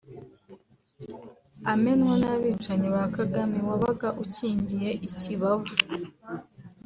[1.73, 5.69] amenwa n’abicanyi ba Kagame wabaga ukingiye ikibaba